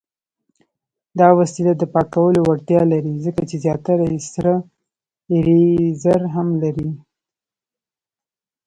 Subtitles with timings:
[1.19, 4.53] دا وسیله د پاکولو وړتیا لري، ځکه چې زیاتره یې سره
[5.33, 6.91] ایریزر هم لري.